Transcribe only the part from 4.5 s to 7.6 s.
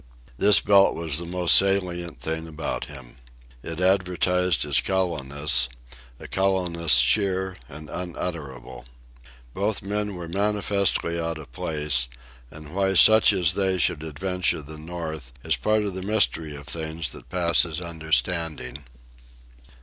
his callowness—a callowness sheer